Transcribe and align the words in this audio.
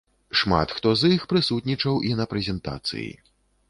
Шмат 0.39 0.73
хто 0.77 0.95
з 1.03 1.13
іх 1.17 1.29
прысутнічаў 1.35 2.03
і 2.11 2.19
на 2.23 2.31
прэзентацыі. 2.35 3.11